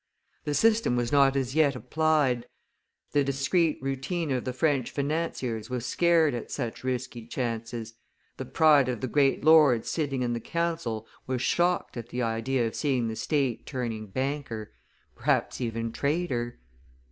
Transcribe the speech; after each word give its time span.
The 0.45 0.55
system 0.55 0.95
was 0.95 1.11
not 1.11 1.35
as 1.35 1.53
yet 1.53 1.75
applied; 1.75 2.47
the 3.11 3.23
discreet 3.23 3.77
routine 3.83 4.31
of 4.31 4.45
the 4.45 4.51
French 4.51 4.89
financiers 4.89 5.69
was 5.69 5.85
scared 5.85 6.33
at 6.33 6.49
such 6.49 6.83
risky 6.83 7.27
chances, 7.27 7.93
the 8.37 8.45
pride 8.45 8.89
of 8.89 9.01
the 9.01 9.07
great 9.07 9.43
lords 9.43 9.91
sitting 9.91 10.23
in 10.23 10.33
the 10.33 10.39
council 10.39 11.05
was 11.27 11.43
shocked 11.43 11.97
at 11.97 12.09
the 12.09 12.23
idea 12.23 12.65
of 12.65 12.73
seeing 12.73 13.09
the 13.09 13.15
state 13.15 13.67
turning 13.67 14.07
banker, 14.07 14.71
perhaps 15.15 15.61
even 15.61 15.91
trader. 15.91 16.57